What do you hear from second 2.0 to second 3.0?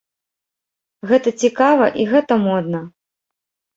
і гэта модна.